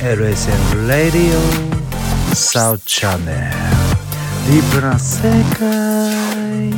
[0.00, 1.38] LSM Radio
[2.34, 3.24] South Channel.
[4.46, 5.22] ディープな世
[5.58, 6.70] 界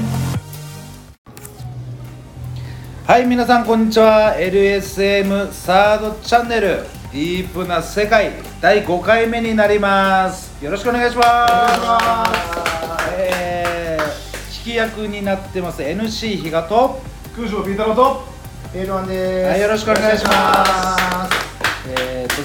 [3.04, 4.36] はい皆さんこんにちは。
[4.38, 6.68] LSM サードチャンネル
[7.12, 10.64] ディープな世界第5回目になります。
[10.64, 12.32] よろしくお願いします。
[13.18, 15.82] えー、聞き役になってます。
[15.82, 17.00] NC 比嘉と。
[17.34, 18.22] 空城ピータローと。
[18.74, 19.48] エールワンです。
[19.48, 21.37] はいよろしくお願いします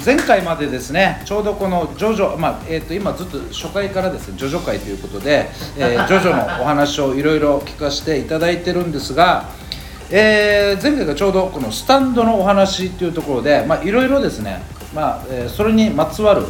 [0.04, 9.50] 前回までですねちょうどこのジョジョ、まあえー、と今ずっと初回からですねジョジョ会ということで、えー ジョジョのお話をいろいろ聞かせていただいてるんですが、
[10.10, 14.62] えー前回がちょうどこのスタンドのお話っていうところでまあいろいろですね、
[14.94, 16.42] まあえーそれにまつわる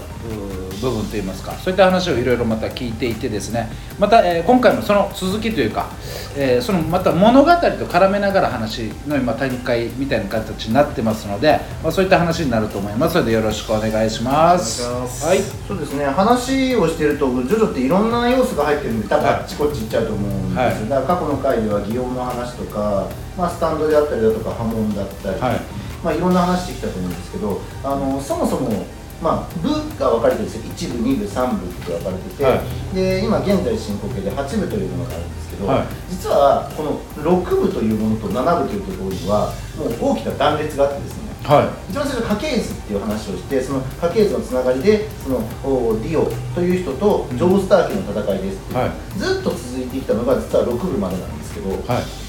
[0.84, 5.88] 部分といいますかそういった話をいろいろまた聞いていてですねまた、えー今回もその続きというか、
[6.36, 14.82] えーそのまた物語と絡めながら話の今展開みたいな形になってますので、まあ、そういった話になると思いますのでよろしくお願いします。
[14.82, 16.04] はいそうですね。
[16.06, 20.60] 話をしてるとジョジョっていろんな要素が入ってるんで、多分はいあっちこっち行っちゃうと思うんですよ。
[20.60, 25.60] はいだから過去の回では祇園の話とか、まあスタンドであったりだとか波紋だったり、はい
[26.02, 28.84] まあいろんな話してきたと思うんですけど、あのそもそも
[29.22, 30.72] まあ部が分かれてるんですよ。
[30.72, 32.62] 一部、二部、三部って分かれてて、は
[32.94, 35.86] で今現在進行形で八部というものがあるんですけど、はい。
[36.10, 41.24] 実はこの六部というものと七部というところにはもう大きな断裂があってですね。
[41.44, 52.23] は一番最初家系図っていう話をしてその家系図のつながりでそのおディオという人とジョースター家の戦いですってずっと続いてきたのが実は6部までなんですけど、いはい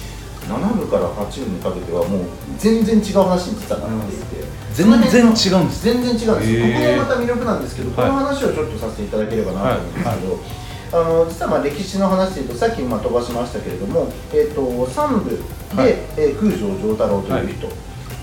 [0.47, 2.21] 7部から8部にかけてはもう
[2.57, 5.83] 全然違う話に実はなっていて、全然違うんです。
[5.83, 6.27] 全然違うんです。
[6.27, 15.91] ここもまた魅力なんですけど、はいこの話をちょっとさせていただければなと思うんですけど、あの実はまあ歴史の話でいうとさっきまあ飛ばしましたけれども、えー、と3部で、はい。
[16.17, 17.67] えー空城城太郎という人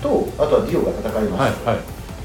[0.01, 1.73] と、あとはディオが戦いました、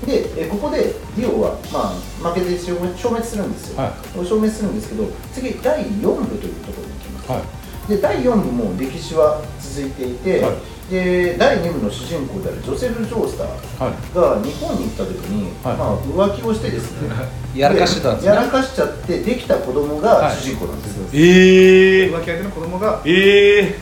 [0.07, 10.57] でえーここでディオは、まあ、負けて消滅消滅するんですよ、は消滅するんですけど次第4部というところに行きます、はいで第4部も歴史は続いていて、はい。
[10.91, 14.15] で第2部の主人公であるジョセフ・ジョースターはい。
[14.15, 15.77] が日本に行った時に、はい。
[15.77, 17.09] まあ、浮気をしてですね
[17.55, 18.35] やらかしてたんですね。
[18.35, 23.03] やらかしちゃってできた子供が主人公なんですよ、え浮気相手の子供が。
[23.07, 23.79] え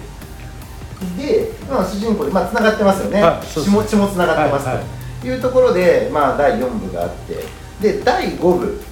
[1.19, 4.85] で、まあ、主人公で、まあ、つながってますよね、はいそうです血も血もつながってますと、はいは
[5.25, 5.27] い。
[5.27, 7.45] いうところで、まあ、第4部があって
[7.81, 8.83] で第5部。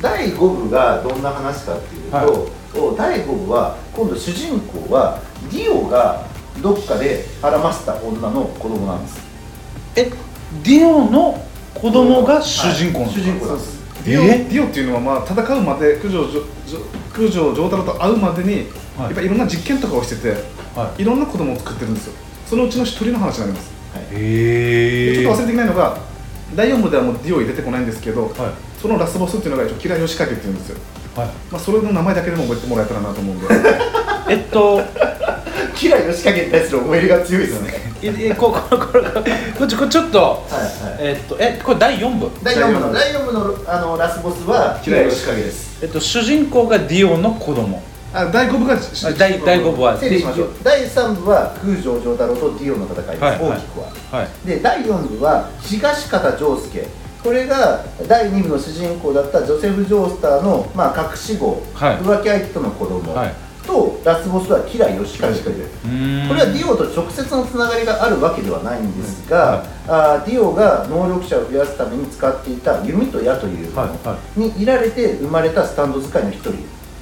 [0.00, 5.20] 第5部がどんな話かっていうと、はいお第5部は今度主人公は
[5.50, 6.24] ディオが
[6.62, 9.20] どっかで孕ませた女の子供なんです。
[9.96, 10.10] え
[10.62, 11.44] ディオの
[11.74, 13.24] 子供が主人公なんですか？
[13.24, 13.80] 主人公です。
[14.04, 16.42] ディオえディオっていうのはまあ戦うまで九条城
[17.14, 18.62] 九条城太郎と会うまでに、はい。
[19.04, 20.30] やっぱりいろんな実験とかをしてて、
[20.74, 21.02] はい。
[21.02, 22.14] いろんな子供を作ってるんですよ。
[22.46, 23.70] そのうちの一人の話になります、
[24.12, 25.98] えでちょっと忘れていけないのが
[26.56, 28.32] 第4部ではもうディオ入れてこないんですけど、はい。
[28.80, 30.78] そのラスボスっていうのが一応キラヨシカゲっていうんですよ、
[31.16, 31.28] はい。
[31.50, 33.46] まあ、それの名前だけでも覚えてもらえたらなと思うんで。
[34.28, 34.80] えっと
[35.74, 37.90] キラヨシカゲに対する思い入れが強いですね。
[38.02, 39.20] いえこ ここれこ
[39.60, 40.96] れちょこれちょっとはいはい。
[41.00, 42.30] えっとえこれ第4部？
[42.42, 43.32] 第4部の第4部。
[43.32, 45.78] のあのラスボスはキラヨシカゲです。
[45.82, 47.82] えっと主人公がディオの子供。
[48.12, 48.78] あ第5部があ
[49.16, 50.48] 第第5部は整理しましょう。
[50.62, 53.38] 第3部は空城城太郎とディオの戦いです、はいはい。
[53.38, 54.18] 大きくは。
[54.20, 54.28] はい。
[54.46, 56.88] で第4部は東方丈介
[57.22, 61.96] これが第2部の主人公だったジョセフ・ジョースターの、まあ、隠し子、はい。
[61.98, 63.34] 浮気相手との子供、はい。
[63.66, 66.28] とラスボスはキラヨシカゲヨシカゲうーん。
[66.28, 76.52] これはディオと直接のつながりがあるわけではないんですが、あーディオが能力者を増やすために使っていた弓と矢というものはいはにいられて生まれたスタンド使いの一人。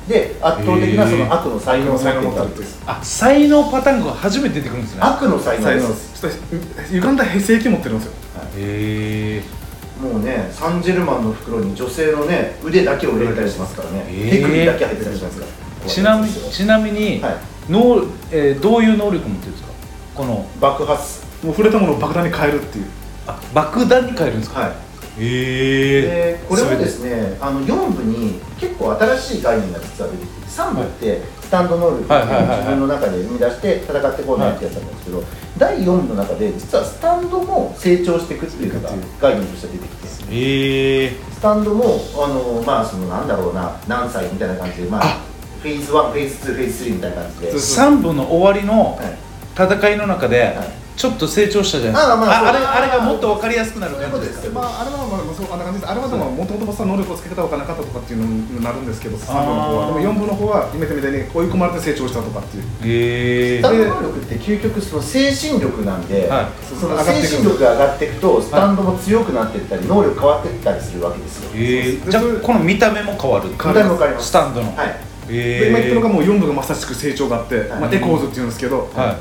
[0.08, 2.82] で圧倒的なその悪の才能を持っていたわけです。
[2.86, 5.02] あ才能パターンが初めて出てくるんですね。
[5.02, 6.20] 悪の才能です。
[6.20, 6.38] ちょっと
[6.90, 8.12] 歪んだ性器持ってるんですよ。
[8.56, 9.42] へ
[10.00, 14.30] もうねサンジェルマンの袋に女性のね腕だけを入れたりしますからね、へー。
[14.30, 15.50] 手首だけ入ってたりしますから。
[15.84, 17.36] えちなみにちなみに、はい。
[17.68, 19.68] 能えーどういう能力持ってるんですか？
[20.14, 20.48] この。
[20.60, 21.26] 爆発。
[21.44, 22.86] もう触れたものを爆弾に変えるっていう。
[23.26, 24.60] あ爆弾に変えるんですか？
[24.60, 24.72] はい
[25.18, 35.22] へでこれもですねあの4部に結構新しい概念が実は出てきて3部ってスタンド能力っていうのを自分の中で生み出して戦ってこうねってやつなんですけど、
[35.56, 40.08] 第4部の中で実はスタンドも成長していくっていうのが概念として出てきて。
[40.30, 45.20] へえスタンドもあのまあそのなんだろうな何歳みたいな感じでまああ。
[45.62, 49.18] フェーズ1フェーズ2フェーズ3みたいな感じで、そう3部の終わりのはい。
[49.54, 52.14] 戦いの中で、はいちょっと成長したじゃないですか。
[52.14, 54.50] あまああれあれがもっと分かりやすくなる感じですか？
[54.50, 55.90] まあ、あれはまあまあそうあんな感じです。
[55.92, 59.86] あれはでももともと能力をつけ方が分からなかったとかっていうのになるんですけど3部の方は。
[59.86, 62.64] でも4部の方は今言ったみたいに追い込まれて成長したとかっていう。
[62.82, 66.46] へえスタンド能力って究極その精神力なんで、はい。
[66.66, 74.28] その精神力が上がっていくとスタンドも強くなっていったり能力変わっていったりするわけですよ、えー、じゃあこの見た目も変わる見た目も変わります。
[74.28, 74.74] スタンドの。
[74.74, 74.98] はい。
[75.30, 77.80] 今言ってるのがもう4部がまさしく成長があって、はい。
[77.80, 79.18] まあ、エコーズっていうんですけど、は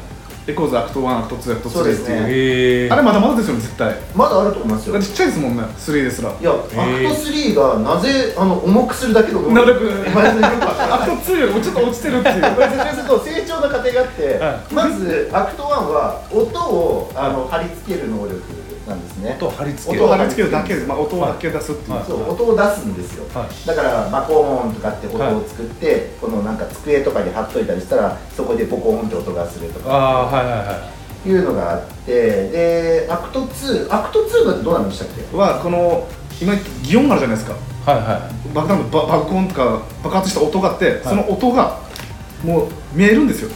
[0.47, 3.94] エコーズアクト1アクト2アクト3ってそういうあれまだまだですよね絶対。
[4.15, 4.94] まだあると思いますよ。
[4.94, 6.29] だってちっちゃいですもんね3ですら。
[6.29, 9.83] いや、アクト3がなぜあの重くするだけの能力
[10.15, 10.63] まずよく。
[10.94, 12.55] アクト2よりもちょっと落ちてるっていう。
[12.55, 18.41] これ説明すると成長の過程があって、はまずアクト1は音をあの貼り付ける能力
[18.88, 19.36] なんですね。
[19.38, 20.04] 音を貼り付ける。
[20.04, 22.06] 音を貼り付けるだけで、まあ、音だけ出すっていう、はい。
[22.06, 23.68] そう音を出すんですよ、はい。
[23.68, 29.89] だからバコーンとかって音を作って、このなんか机とかに貼っといたりしたらそこでボコーンって音がするとか。
[29.92, 30.94] ああはいはいは
[31.25, 31.30] い。
[31.30, 35.38] うのがあってでアクト2アクト2がどうなんでしたっけ？
[35.38, 36.07] はこの
[36.42, 37.56] 今擬音があるじゃないですか。
[37.92, 38.04] いはい。
[38.04, 41.80] は爆弾のバ爆音とか爆発した音があって、その音が
[42.44, 43.50] もう見えるんですよ。
[43.50, 43.51] い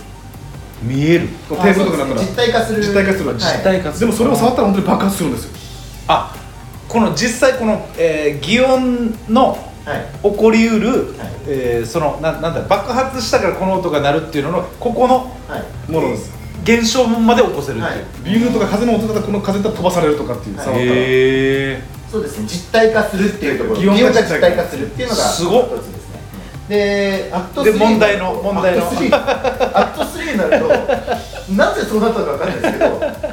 [0.82, 1.28] 見える。
[1.28, 2.82] テーブルとかったら実体化する。
[2.82, 3.38] 実体化するはい。
[3.38, 4.08] 実体化する。
[4.08, 5.52] でもそれを触ったら本当に爆発するんですよ。
[6.08, 6.36] あ
[6.88, 10.06] この実際この、えー、擬音のはい。
[10.22, 11.32] 起こりうる、はい。
[11.48, 15.92] えーそのななんだ爆発したからこの音が鳴るっていうののここのはい。
[15.92, 16.32] ものです。
[16.64, 18.00] 現象まで起こせるっていう、はい。
[18.24, 20.66] ビューとか風の音だったらこの風だったら飛ばされるとかっていう、はい。
[20.66, 21.82] 触ったらへえ
[22.12, 22.46] そうですね。
[22.48, 23.82] 実体化するっていうところ。
[23.82, 24.86] 擬音が擬音が実体化する。
[24.86, 25.64] っていうのがすごっ。
[25.64, 26.22] 一つですね。
[26.70, 28.86] でアクト3で問題の問題の。
[28.86, 30.60] アクト 3アクト3になる
[31.48, 32.86] となぜそうなったのかわかんないですけど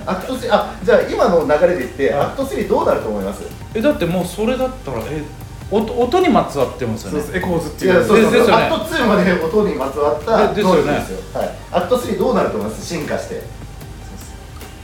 [0.07, 2.27] アクト3あじゃあ今の流れで言ってはい。
[2.27, 3.43] アクト3どうなると思います？
[3.75, 5.23] えだってもうそれだったらえ
[5.71, 7.21] 音音にまつわってますよね。
[7.21, 7.45] そうです。
[7.45, 8.31] エコーズっていいうやそうそう。
[8.31, 8.65] そう、ですよね。
[8.65, 11.19] アクト2まで音にまつわったでですよですよ。
[11.39, 12.87] はい、アクト3どうなると思います？
[12.87, 13.43] 進化して、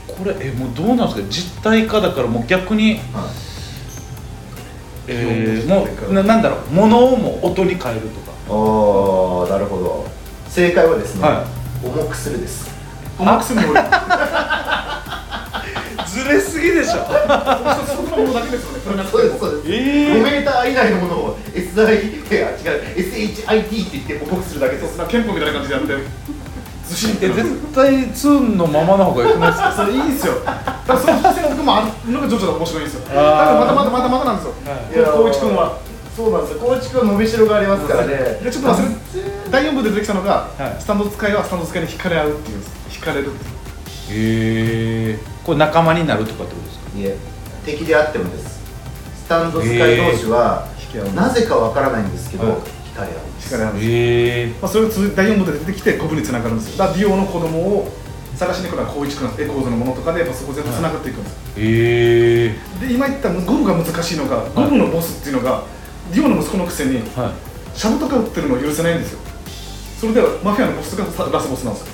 [0.07, 1.29] これえもうどうなんですか？
[1.31, 3.01] 実体化だからもう逆に、
[5.07, 6.61] えー、もうななんだろう？
[6.71, 8.53] 物をも音に変えるとか。
[8.53, 10.07] おーなるほど。
[10.51, 11.47] 正解はですね、は
[11.85, 12.69] 重くするです。
[13.19, 13.85] 重くする能力
[16.07, 16.93] ずれすぎでしょ。
[17.87, 19.05] そのものだけですよね。
[19.11, 19.71] そうですそうです、え
[20.15, 24.97] 5メーター以内のものを SI いや違う SHIT って言って重くするだけです。
[24.97, 25.95] な憲法みたいな感じでやって
[26.87, 27.27] ずしんって。
[27.27, 29.73] え絶対ツーンのままの方がよくないですか？
[29.77, 30.35] それいいんですよ。
[30.45, 33.01] だからその伏線が僕もあるのがジョジョで面白いんですよ。
[33.09, 34.53] だからまだまだまだまだなんですよ。
[35.17, 35.79] 光一君は
[36.17, 36.61] そうなんですよ。
[36.61, 38.17] 光一君は伸びしろがありますからね。
[38.43, 38.89] でちょっと忘れ
[39.51, 40.81] 第4部で出てきたのが、はい。
[40.81, 45.11] スタンド使いはスタンド使いに惹かれ合うっていうんです惹かれるっていう。
[45.11, 45.19] へえ。
[45.45, 46.99] これ仲間になるとかってことですか？
[46.99, 47.17] いえ
[47.67, 48.63] 敵であってもです。
[49.25, 52.59] スタンド使い同士は引き合うなぜかわからないんですけど、はい。
[52.95, 53.49] 惹かれ合うんです。
[53.49, 54.47] 惹かれ合うんです、へえ。
[54.63, 56.79] まあ、それが第4部で出てきてコブにつながるんですよ。
[56.79, 57.93] だからディオの子供を
[58.37, 61.33] 探しに来るのは康一君エコーズのものとかでやっぱそこ全部つながっていくんです。
[61.33, 62.49] よ、へえ。
[62.81, 65.65] で今言った5部が難しいのが5部のボスっていうのが
[66.13, 67.79] ディオの息子のくせにはい。
[67.79, 69.19] シャブとか売ってるのを許せないんですよ。
[70.01, 71.94] それではマフィアのボスがさラスボスなんですよ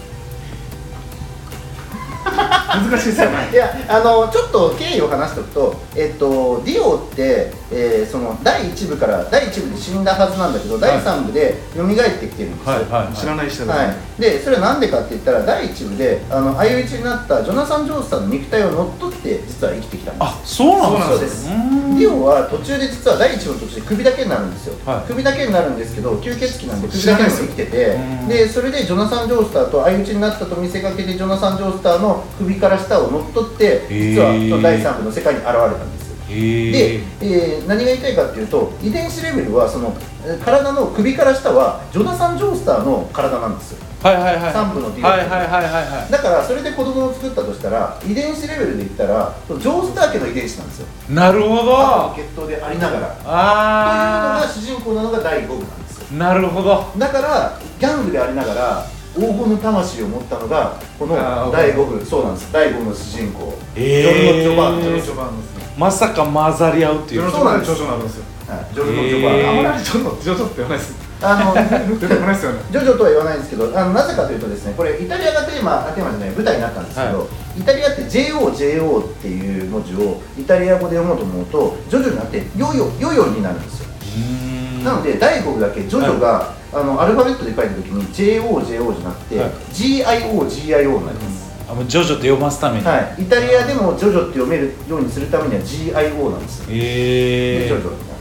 [2.78, 3.50] 難しいですよね。
[3.52, 11.88] いやあのちょっと経緯を話しておくと、えっと、ディオって、えーその第1部から第1部で死んだはずなんだけど、第3部で蘇っ
[12.18, 21.44] てきてるんですよ、はいはい知らない人だはい、でそれはなんでかって言ったら第1部であの相打ちになったジョナサン・ジョースターの肉体を乗っ取って実は生きてきたんですあそうなんでそうです。
[21.44, 21.98] すうーん。
[21.98, 25.06] ディオは途中で実は第1部の途中で首だけになるんですよ、はい。
[25.08, 36.34] 首だけになるんですけど吸血鬼なんで首だけでも生きててうんでそれでジョナサン・ジョースターと相打ちになったと見せかけてジョナサン・ジョースターの首から下を乗っ取って実は第3部の世界に現れたんですで
[37.00, 39.92] え、えー何が言いたいかっていうと遺伝子レベルはその
[40.24, 43.78] えー体の首から下はジョナサン・ジョースターの体なんですよ。
[44.02, 44.52] はいはいはい。
[44.52, 46.12] 三部のディオはいはいはいはいはい。
[46.12, 50.86] だからそれで子供を作ったとしたら遺伝子レベルで言ったらジョースター家の遺伝子なんですよ。
[51.10, 52.14] なるほど。
[52.16, 53.06] 血統でありながら。
[53.08, 56.06] というのがあ主人公なのが第5部なんですよ。
[56.12, 56.92] あなるほど。
[56.96, 61.16] だからギャングでありながら黄金の魂を持ったのがこの
[61.50, 62.04] 第5部。
[62.04, 62.52] そうなんです。
[62.52, 63.54] 第5部の主人公。
[63.74, 65.74] えジョルノ・ジョバーンジョジジョルノ・ョバーンですね。
[65.76, 67.30] まさか混ざり合うっていう。
[67.30, 68.24] そうなんですジョジョなんですよ。
[68.46, 68.74] はい。
[68.74, 69.48] ジョルノ・ジョバーン、えー。
[69.48, 71.10] あんまりジョジョジョジョって言わないです。
[71.22, 72.60] あの出てこないですよね。
[72.70, 77.26] ジョジョとは言わないんですけどあのなぜかというとですねこれイタリアがテーマあテーマじゃない舞台になったんですけど、は
[77.58, 83.90] イタリアって JOJO っていう文字をイタリア語で読もうと思うとジョジョになってヨヨヨヨになるんですよ
[84.84, 89.50] なので第5部だけジョジョが、あのアルファベットで書いた時に JOJO じゃなくて、はい。
[89.72, 92.84] GIOGIO になります、あもうジョジョって読ますために。
[92.84, 97.90] はい、イタリアでもジョジョって読めるようにするためには GIO なんですよ、へえでジョジョ。
[97.90, 98.20] になる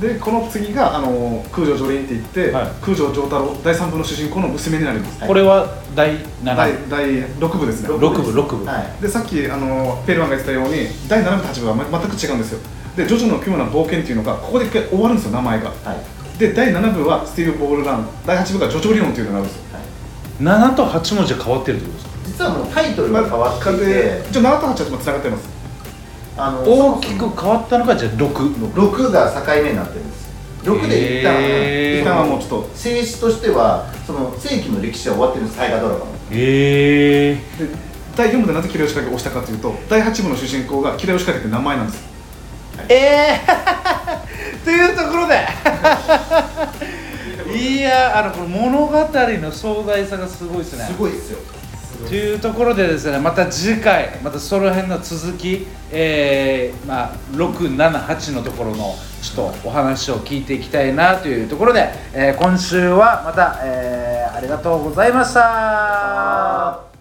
[0.00, 2.66] でこの次があの空城ジョリンって言って、はい。
[2.82, 7.06] 空城城太郎第3部の主人公の娘になります、はいこれは第7第第
[7.38, 7.88] 6部ですね。
[7.88, 8.64] 六部六部。
[8.64, 9.02] はい。
[9.02, 12.58] でさっきあのペルワンが言ってたように第7部と8部はま全く違うんですよ
[12.96, 15.68] でジョジョの奇妙な冒険っていうのがここで一回終わるんですよ名前が。
[15.68, 16.38] はい。
[16.38, 19.64] で第7部はスティーブ・ボールラン第8部がジョジョリオンっていうのがあるんですよ。
[20.40, 22.14] 7と8文字が変わってるってことですか？
[22.26, 23.84] 実はもうタイトルが変わっていて。
[23.84, 25.48] で一応7と8はつながってます。
[26.36, 30.24] あの大きく変わったのがじゃあ6 6が境目になってるんです。
[30.64, 32.70] 6で一旦、一旦はもうちょっと。
[32.74, 33.30] 静止と。
[33.30, 35.58] してはその世紀の歴史は終わってるんです。
[35.58, 36.06] 大河ドラマの。
[36.32, 37.40] へえで
[38.16, 42.13] 第4部でなぜキラヨシカゲを押したかというと第8部の主人公がキラヨシカゲって名前なんです
[42.88, 45.46] ええー、 というところで。
[47.54, 50.86] いやあのこの物語の壮大さがすごいですね。
[50.86, 51.38] すごいですよ。
[52.08, 66.93] というところでですねまた次回またその辺の続き、えーまあ、678のところのちょっとお話を聞いていきたいなというところで、えー今週はまた、えーありがとうございました。